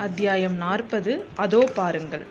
[0.00, 2.24] அத்தியாயம் நாற்பது அதோ பாருங்கள்.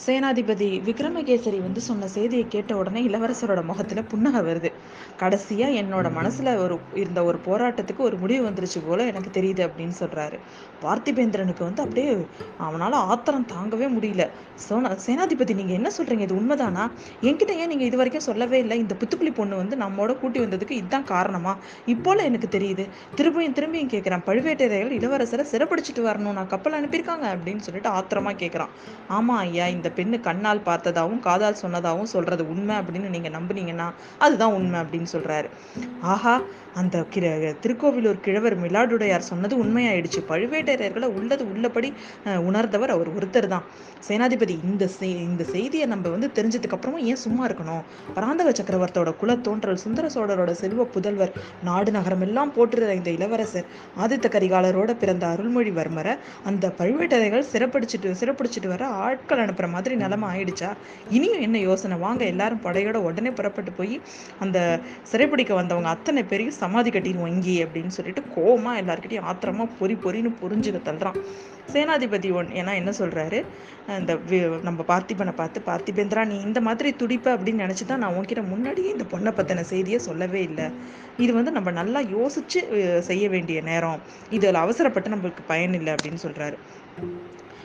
[0.00, 4.70] சேனாதிபதி விக்ரமகேசரி வந்து சொன்ன செய்தியை கேட்ட உடனே இளவரசரோட முகத்துல புன்னகை வருது.
[5.18, 10.36] கடைசியா என்னோட மனசுல ஒரு இருந்த ஒரு போராட்டத்துக்கு ஒரு முடிவு வந்துருச்சு போல எனக்கு தெரியுது அப்படின்னு சொல்றாரு.
[10.82, 12.12] பார்த்திபேந்திரனுக்கு வந்து அப்படியே
[12.60, 14.24] அவனால ஆத்திரம் தாங்கவே முடியல.
[14.60, 16.20] சோனா சேனாதிபதி நீங்க என்ன சொல்றீங்க?
[16.20, 16.84] இது உண்மைதானா?
[17.22, 18.78] என்கிட்ட ஏன் நீங்க இது வரைக்கும் சொல்லவே இல்லை?
[18.78, 21.54] இந்த புத்துக்குளி பொண்ணு வந்து நம்மோட கூட்டி வந்ததுக்கு இதுதான் காரணமா?
[21.86, 22.86] இப்போல எனக்கு தெரியுது.
[23.16, 28.72] திரும்பியும் திரும்பியும் கேட்கிறேன் பழுவேட்டரையர்கள் இளவரசரை சிறப்பிடிச்சிட்டு வரணும் நான் கப்பல் அனுப்பியிருக்காங்க அப்படின்னு சொல்லிட்டு ஆத்திரமா கேட்கிறான்
[29.10, 34.80] ஆமா ஐயா இந்த பெண்ணு கண்ணால் பார்த்ததாவும் காதால் சொன்னதாகவும் சொல்றது உண்மை அப்படின்னு நீங்க நம்புனீங்கன்னா அதுதான் உண்மை
[34.80, 35.50] அப்படின்னு சொல்றாரு.
[36.14, 36.34] ஆஹா
[36.80, 40.20] அந்த கிர திருக்கோவிலூர் கிழவர் மிலாடுடையார் சொன்னது உண்மையாயிடுச்சு.
[40.28, 41.88] பழுவேட்டரையர்களை உள்ளது உள்ளபடி
[42.48, 43.64] உணர்ந்தவர் அவர் ஒருத்தர் தான்.
[44.08, 44.84] சேனாதிபதி இந்த
[45.28, 47.82] இந்த செய்தியை நம்ம வந்து தெரிஞ்சதுக்கு அப்புறமும் ஏன் சும்மா இருக்கணும்?
[48.16, 51.32] பராந்தக சக்கரவர்த்தியோட குல தோன்றல் சுந்தர சோழரோட செல்வ புதல்வர்
[51.68, 53.66] நாடு நகரம் எல்லாம் போற்றுற இந்த இளவரசர்
[54.02, 56.14] ஆதித்த கரிகாலரோட பிறந்த அருள்மொழிவர்மரை
[56.50, 60.70] அந்த பழுவேட்டரையர்கள் சிறப்பிடிச்சிட்டு சிறப்பிடிச்சிட்டு வர ஆட்கள் அனுப்புற மாதிரி நிலைமை ஆயிடுச்சா?
[61.16, 61.96] இனியும் என்ன யோசனை?
[62.06, 63.94] வாங்க எல்லாரும் படையோட உடனே புறப்பட்டு போய்
[64.44, 64.58] அந்த
[65.12, 70.80] சிறைப்பிடிக்க வந்தவங்க அத்தனை பேரையும் சமாதி கட்டிடுவோம் இங்கே அப்படின்னு சொல்லிட்டு கோவமா எல்லாருக்கிட்டையும் ஆத்திரமா பொறி பொறின்னு புரிஞ்சுக்க
[70.88, 71.18] தள்ளுறான்
[71.72, 73.38] சேனாதிபதி ஒன் ஏன்னா என்ன சொல்றாரு?
[73.98, 74.12] இந்த
[74.68, 79.04] நம்ம பார்த்திபனை பார்த்து பார்த்திபேந்திரா நீ இந்த மாதிரி துடிப்ப அப்படின்னு நினச்சி தான் நான் உன்கிட்ட முன்னாடியே இந்த
[79.12, 80.66] பொண்ணை பத்தின செய்தியை சொல்லவே இல்லை.
[81.16, 82.60] இது வந்து நம்ம நல்லா யோசிச்சு
[83.10, 84.00] செய்ய வேண்டிய நேரம்.
[84.30, 86.58] இதில் அவசரப்பட்டு நம்மளுக்கு பயன் இல்லை அப்படின்னு சொல்றாரு.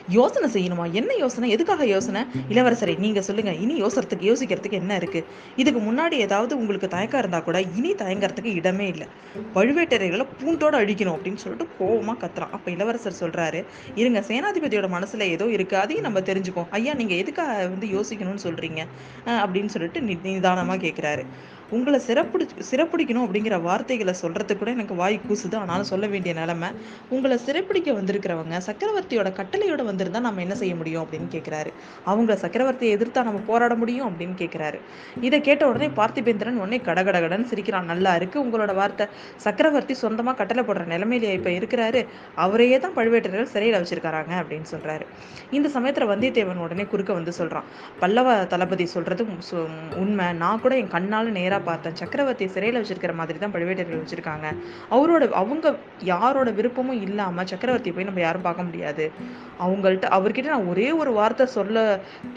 [0.08, 0.90] யோசனை செய்யணுமா?
[0.90, 1.50] என்ன யோசனை?
[1.50, 2.24] எதுக்காக யோசனை?
[2.50, 3.52] இளவரசரை நீங்க சொல்லுங்க.
[3.52, 5.24] இனி யோசறதுக்கு யோசிக்கிறதுக்கு என்ன இருக்கு?
[5.56, 9.06] இதுக்கு முன்னாடி ஏதாவது உங்களுக்கு தயக்கம் இருந்தா கூட இனி தயங்கறதுக்கு இடமே இல்லை.
[9.54, 12.50] பழுவேட்டரைகளை பூண்டோட அழிக்கணும் அப்படின்னு சொல்லிட்டு கோவமா கத்துறான்.
[12.50, 15.76] அப்ப இளவரசர் சொல்றாரு இருங்க சேனாதிபதியோட மனசுல ஏதோ இருக்கு.
[15.76, 18.86] அதையும் நம்ம தெரிஞ்சுப்போம் ஐயா நீங்க எதுக்காக வந்து யோசிக்கணும்னு சொல்றீங்க?
[19.26, 21.26] அப்படின்னு சொல்லிட்டு நி- நிதானமா கேக்குறாரு.
[21.70, 25.56] உங்களை சிறப்பிடி சிறப்பிடிக்கணும் அப்படிங்கிற வார்த்தைகளை சொல்றதுக்கு கூட எனக்கு வாய் கூசுது.
[25.56, 26.68] ஆனாலும் சொல்ல வேண்டிய நிலைமை
[27.08, 31.66] உங்களை சிறைப்பிடிக்க வந்திருக்கிறவங்க சக்கரவர்த்தியோட கட்டளையோட வந்திருந்தா நம்ம என்ன செய்ய முடியும் அப்படின்னு கேக்குறாரு.
[32.04, 34.80] அவங்க சக்கரவர்த்தியை எதிர்த்தா நம்ம போராட முடியும் அப்படின்னு கேக்குறாரு.
[35.20, 37.84] இதை கேட்ட உடனே பார்த்திபேந்திரன் உடனே கடகடகடன்னு சிரிக்கிறான்.
[37.84, 39.06] நல்லா இருக்கு உங்களோட வார்த்தை.
[39.36, 42.06] சக்கரவர்த்தி சொந்தமா கட்டளை போடுற நிலைமையில இப்ப இருக்கிறாரு.
[42.34, 45.00] அவரையே தான் பழுவேட்டரையர் சிறையில வச்சிருக்காங்க அப்படின்னு சொல்றாரு.
[45.50, 47.62] இந்த சமயத்துல வந்தியத்தேவன் உடனே குறுக்க வந்து சொல்றான்.
[48.00, 50.32] பல்லவ தளபதி சொல்றது உம் சு- உண்மை.
[50.32, 54.46] நான் கூட என் கண்ணால நேரா பார்த்தேன் சக்கரவர்த்தி சிறையில் வச்சிருக்கிற மாதிரி தான் பழுவேட்டர்கள் வச்சிருக்காங்க.
[54.96, 55.66] அவரோட அவங்க
[56.12, 59.04] யாரோட விருப்பமும் இல்லாமல் சக்கரவர்த்தியை போய் நம்ம யாரும் பார்க்க முடியாது.
[59.64, 61.84] அவங்கள்ட்ட அவர்கிட்ட நான் ஒரே ஒரு வார்த்தை சொல்ல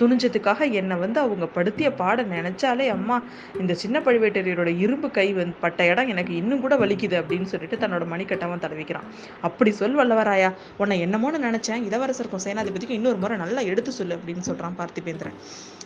[0.01, 3.17] துணிஞ்சதுக்காக என்னை வந்து அவங்க படுத்திய பாட நினைச்சாலே அம்மா
[3.61, 8.05] இந்த சின்ன பழுவேட்டரையரோட இரும்பு கை வந்து பட்ட இடம் எனக்கு இன்னும் கூட வலிக்குது அப்படின்னு சொல்லிட்டு தன்னோட
[8.13, 9.07] மணிக்கட்டவன் தடவிக்கிறான்.
[9.49, 10.51] அப்படி சொல் வல்லவராயா
[10.81, 11.83] உன்னை என்னமோன்னு நினைச்சேன்.
[11.89, 15.37] இளவரசருக்கும் சேனாதிபதிக்கும் இன்னொரு முறை நல்லா எடுத்து சொல்லு அப்படின்னு சொல்றான் பார்த்திபேந்திரன்.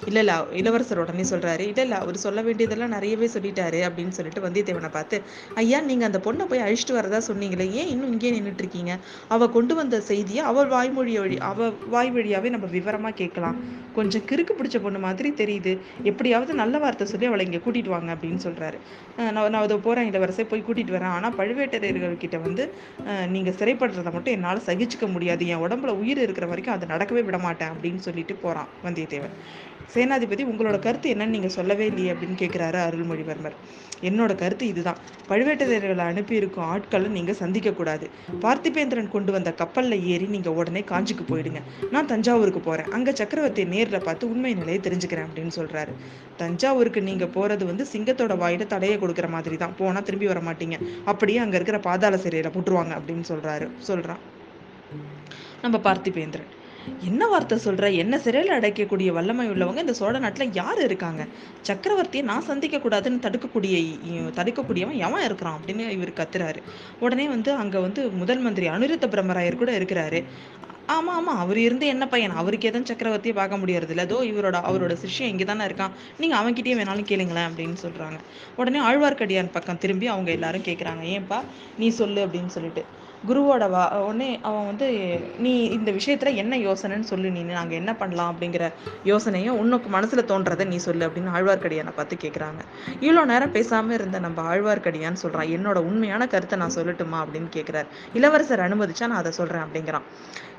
[0.10, 1.66] இல்ல இல்ல இளவரசர் உடனே சொல்றாரு.
[1.72, 5.20] இல்ல இல்ல அவர் சொல்ல வேண்டியதெல்லாம் நிறையவே சொல்லிட்டாரு அப்படின்னு சொல்லிட்டு வந்தியத்தேவனை பார்த்து
[5.64, 8.94] ஐயா நீங்க அந்த பொண்ணை போய் அழிச்சிட்டு வரதா சொன்னீங்களே ஏன் இன்னும் இங்கே நின்றுட்டு இருக்கீங்க
[9.36, 13.58] அவ கொண்டு வந்த செய்தியை அவள் வாய்மொழி வழி அவ வாய் வழியாவே நம்ம விவரமா கேட்கலாம்.
[13.98, 15.72] கொஞ்சம் கிறுக்கு பிடிச்ச பொண்ணு மாதிரி தெரியுது.
[16.10, 18.78] எப்படியாவது நல்ல வார்த்தை சொல்லி அவளை இங்க கூட்டிட்டு வாங்க அப்படின்னு சொல்றாரு.
[19.18, 21.14] நான் நான் அதோ போறேன் இளவரசை போய் கூட்டிட்டு வரேன்.
[21.18, 22.64] ஆனா பழுவேட்டரையர்கள் கிட்ட வந்து
[23.36, 25.44] நீங்க சிறைப்படுறதை மட்டும் என்னால சகிச்சுக்க முடியாது.
[25.54, 29.36] என் உடம்புல உயிர் இருக்கிற வரைக்கும் அதை நடக்கவே விட மாட்டேன் அப்படின்னு சொல்லிட்டு போறான் வந்தியத்தேவன்.
[29.94, 33.56] சேனாதிபதி உங்களோட கருத்து என்னன்னு நீங்க சொல்லவே இல்லையே அப்படின்னு கேட்குறாரு அருள்மொழிவர்மர்.
[34.02, 34.98] என்னோட கருத்து இதுதான்.
[35.30, 38.10] பழுவேட்டரையர்களை அனுப்பி இருக்கும் ஆட்களை நீங்க சந்திக்க கூடாது.
[38.42, 41.62] பார்த்திபேந்திரன் கொண்டு வந்த கப்பல்ல ஏறி நீங்க உடனே காஞ்சிக்கு போயிடுங்க.
[41.92, 42.86] நான் தஞ்சாவூருக்கு போறேன்.
[42.86, 45.94] அங்க சக்கரவர்த்தியை நேரில் பார்த்து உண்மை நிலையை தெரிஞ்சுக்கிறேன் அப்படின்னு சொல்றாரு.
[46.38, 50.80] தஞ்சாவூருக்கு நீங்க போறது வந்து சிங்கத்தோட வாயில தடையை கொடுக்குற மாதிரி தான் போனா திரும்பி வர மாட்டீங்க.
[51.06, 53.70] அப்படியே அங்க இருக்கிற பாதாள சிறையில போட்டுருவாங்க அப்படின்னு சொல்றாரு.
[53.88, 54.22] சொல்றான்.
[55.62, 56.62] நம்ம பார்த்திபேந்திரன்.
[57.10, 57.86] என்ன வார்த்தை சொல்ற?
[58.04, 61.22] என்ன சிறையில் அடைக்கக்கூடிய வல்லமை உள்ளவங்க இந்த சோழ நாட்டில் யார் இருக்காங்க?
[61.70, 63.76] சக்கரவர்த்தியை நான் சந்திக்க கூடாதுன்னு தடுக்கக்கூடிய
[64.40, 66.62] தடுக்கக்கூடியவன் எவன் இருக்கிறான் அப்படின்னு இவர் கத்துறாரு.
[67.00, 70.22] உடனே வந்து அங்கே வந்து முதல் மந்திரி அனிருத்த பிரம்மராயர் கூட இருக்கிறாரு.
[70.96, 72.34] ஆமா ஆமா அவர் இருந்து என்ன பையன்?
[72.40, 75.94] அவருக்கு எதுவும் சக்கரவர்த்தியை பார்க்க முடியறது இல்லை அதோ இவரோட அவரோட சிஷ்யம் இங்கே தானே இருக்கான்.
[76.22, 78.18] நீங்க அவன்கிட்டயே வேணாலும் கேளுங்களேன் அப்படின்னு சொல்றாங்க.
[78.56, 81.40] உடனே ஆழ்வார்க்கடியான் பக்கம் திரும்பி அவங்க எல்லாரும் கேட்குறாங்க ஏன்பா
[81.78, 82.84] நீ சொல்லு அப்படின்னு சொல்லிட்டு.
[83.28, 84.88] குருவோட வா உடனே அவன் வந்து
[85.46, 88.32] நீ இந்த விஷயத்துல என்ன யோசனைன்னு சொல்லு நீ நாங்கள் என்ன பண்ணலாம்?
[88.32, 88.66] அப்படிங்கிற
[89.12, 92.62] யோசனையும் உனக்கு மனசுல தோன்றதை நீ சொல்லு அப்படின்னு ஆழ்வார்க்கடியானை பார்த்து கேட்குறாங்க
[93.06, 97.20] இவ்வளோ நேரம் பேசாம இருந்த நம்ம ஆழ்வார்க்கடியான் சொல்றான் என்னோட உண்மையான கருத்தை நான் சொல்லட்டுமா?
[97.24, 97.88] அப்படின்னு கேட்குறாரு
[98.20, 100.08] இளவரசர் அனுமதிச்சா நான் அதை சொல்றேன் அப்படிங்கிறான்.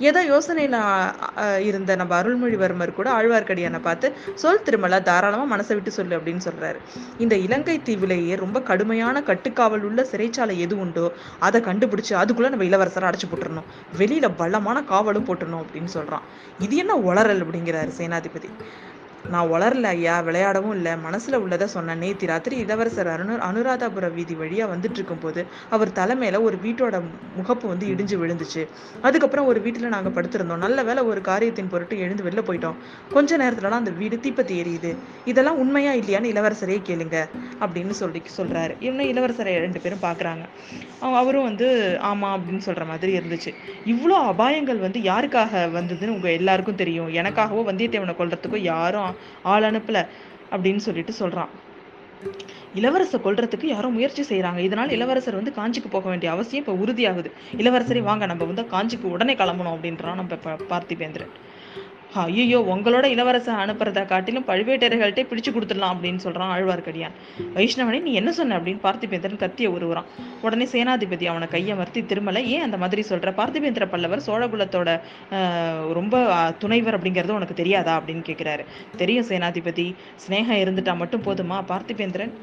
[0.08, 0.76] ஏதோ யோசனையில
[1.68, 4.06] இருந்த நம்ம அருள்மொழிவர்மர் கூட ஆழ்வார்க்கடியானை பார்த்து
[4.42, 6.78] சொல் திருமலா தாராளமா மனசை விட்டு சொல்லு அப்படின்னு சொல்றாரு.
[7.24, 11.06] இந்த இலங்கை தீவிலேயே ரொம்ப கடுமையான கட்டுக்காவல் உள்ள சிறைச்சாலை எது உண்டோ
[11.46, 13.68] அதை கண்டுபிடிச்சு அதுக்குள்ள நம்ம இளவரசரை அடைச்சி போட்டுறணும்.
[13.98, 16.24] வெளியில பலமான காவலும் போட்டுறணும் அப்படின்னு சொல்றான்.
[16.58, 18.50] இது என்ன உளறல் அப்படிங்கிறாரு சேனாதிபதி.
[19.30, 20.92] நான் வளரல ஐயா விளையாடவும் இல்லை.
[20.92, 26.58] மனசுல உள்ளதை சொன்னேன் நேத்தி ராத்திரி இளவரசர் அருணு அனுராதாபுர வீதி வழியா வந்துட்டு இருக்கும்போது அவர் தலைமையில ஒரு
[26.64, 27.02] வீட்டோட
[27.38, 28.66] முகப்பு வந்து இடிஞ்சு விழுந்துச்சு.
[29.02, 30.56] அதுக்கப்புறம் ஒரு வீட்டுல நாங்க படுத்திருந்தோம்.
[30.56, 32.74] நல்ல வேளை ஒரு காரியத்தின் பொருட்டு எழுந்து வெளில போயிட்டோம்.
[33.12, 34.96] கொஞ்ச நேரத்துலலாம் அந்த வீடு தீப்பத்தி எரியுது.
[35.24, 37.28] இதெல்லாம் உண்மையா இல்லையான்னு இளவரசரே கேளுங்க
[37.60, 38.76] அப்படின்னு சொல்லி சொல்றாரு.
[38.80, 40.44] இன்னும் இளவரசரை ரெண்டு பேரும் பாக்குறாங்க.
[41.00, 43.54] அவரும் வந்து ஆமா அப்படின்னு சொல்ற மாதிரி இருந்துச்சு.
[43.86, 47.08] இவ்வளோ அபாயங்கள் வந்து யாருக்காக வந்ததுன்னு உங்க எல்லாருக்கும் தெரியும்.
[47.14, 50.06] எனக்காகவோ வந்தியத்தேவனை கொல்றதுக்கோ யாரும் ஆள் அனுப்பல
[50.50, 51.48] அப்படின்னு சொல்லிட்டு சொல்றான்.
[52.74, 54.56] இளவரசர் கொல்றதுக்கு யாரோ முயற்சி செய்றாங்க.
[54.56, 57.30] இதனால இளவரசர் வந்து காஞ்சிக்கு போக வேண்டிய அவசியம் இப்ப உறுதியாகுது.
[57.56, 61.28] இளவரசரை வாங்க நம்ம வந்து காஞ்சிக்கு உடனே கிளம்பணும் அப்படின்றான் நம்ம ப- பார்த்திபேந்திரன்.
[62.22, 67.14] ஐயோ உங்களோட இளவரசர் அனுப்புறதை காட்டிலும் பழுவேட்டரைகள்கிட்ட பிடிச்சு கொடுத்துடலாம் அப்படின்னு சொல்றான் ஆழ்வார்க்கடியான்.
[67.56, 70.08] வைஷ்ணவனே நீ என்ன சொன்ன அப்படின்னு பார்த்திபேந்திரன் கத்திய உருவுறான்.
[70.46, 73.34] உடனே சேனாதிபதி அவனை கையமர்த்தி திருமலை ஏன் அந்த மாதிரி சொல்ற?
[73.40, 74.88] பார்த்திபேந்திர பல்லவர் சோழகுலத்தோட
[75.98, 76.24] ரொம்ப
[76.64, 77.94] துணைவர் அப்படிங்கிறது உனக்கு தெரியாதா?
[78.00, 78.64] அப்படின்னு கேட்குறாரு
[79.02, 79.88] தெரியும் சேனாதிபதி.
[80.24, 82.34] சிநேகம் இருந்துட்டா மட்டும் போதுமா பார்த்திபேந்திரன்?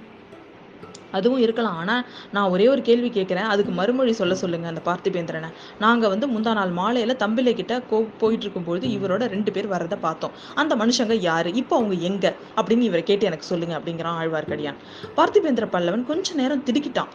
[1.11, 1.77] அதுவும் இருக்கலாம்.
[1.77, 3.49] ஆனால் நான் ஒரே ஒரு கேள்வி கேட்குறேன்.
[3.53, 5.49] அதுக்கு மறுமொழி சொல்ல சொல்லுங்க அந்த பார்த்திபேந்திரனை.
[5.79, 10.31] நாங்கள் வந்து முந்தா நாள் மாலையில தம்பிலை கிட்ட கோ போயிட்டு இருக்கும்போது இவரோட ரெண்டு பேர் வரதை பார்த்தோம்.
[10.55, 11.53] அந்த மனுஷங்க யாரு?
[11.53, 12.33] இப்போ அவங்க எங்க?
[12.55, 14.79] அப்படின்னு இவரை கேட்டு எனக்கு சொல்லுங்க அப்படிங்கிறான் ஆழ்வார்க்கடியான்.
[15.15, 17.11] பார்த்திபேந்திர பல்லவன் கொஞ்ச நேரம் திடுக்கிட்டான்.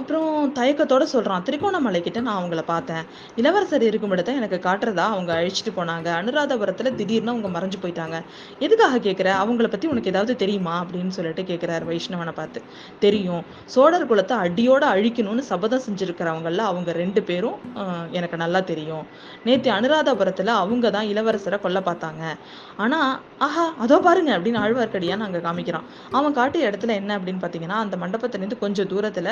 [0.00, 0.28] அப்புறம்
[0.58, 3.04] தயக்கத்தோட சொல்கிறான் திருகோணமலை கிட்ட நான் அவங்கள பார்த்தேன்.
[3.40, 6.08] இளவரசர் இருக்கும் இடத்த எனக்கு காட்டுறதா அவங்க அழிச்சிட்டு போனாங்க.
[6.20, 8.18] அனுராதபுரத்தில் திடீர்னு அவங்க மறைஞ்சு போயிட்டாங்க.
[8.66, 10.74] எதுக்காக கேட்குற அவங்கள பற்றி உனக்கு ஏதாவது தெரியுமா?
[10.82, 12.62] அப்படின்னு சொல்லிட்டு கேட்குறாரு வைஷ்ணவனை பார்த்து.
[13.04, 13.42] தெரியும்.
[13.74, 17.58] சோழர் குலத்தை அடியோட அழிக்கணும்னு சபதம் செஞ்சுருக்கிறவங்கள அவங்க ரெண்டு பேரும்
[18.18, 19.04] எனக்கு நல்லா தெரியும்.
[19.48, 22.22] நேற்று அனுராதபுரத்தில் அவங்க தான் இளவரசரை கொல்ல பார்த்தாங்க.
[22.84, 23.12] ஆனால்
[23.46, 25.86] ஆஹா அதோ பாருங்க அப்படின்னு ஆழ்வார்க்கடியான் அங்கே காமிக்கிறான்.
[26.18, 29.30] அவன் காட்டிய இடத்துல என்ன அப்படின்னு பார்த்தீங்கன்னா அந்த மண்டபத்துலேருந்து கொஞ்சம் தூரத்தில்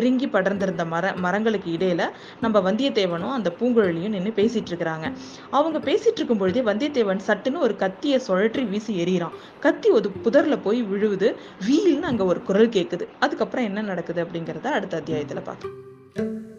[0.00, 2.02] நெருங்கி படர்ந்திருந்த மர மரங்களுக்கு இடையில
[2.40, 5.12] நம்ம வந்தியத்தேவனும் அந்த பூங்குழலியும் நின்னு பேசிட்டு இருக்கிறாங்க
[5.50, 9.36] அவங்க பேசிட்டு இருக்கும் பொழுதே வந்தியத்தேவன் சட்டுன்னு ஒரு கத்தியை சுழற்றி வீசி எறிகிறான்.
[9.60, 11.28] கத்தி ஒரு புதர்ல போய் விழுவுது.
[11.68, 13.06] வீல்னு அங்க ஒரு குரல் கேக்குது.
[13.20, 16.49] அதுக்கப்புறம் என்ன நடக்குது அப்படிங்கறத அடுத்த அத்தியாயத்துல பார்க்கலாம்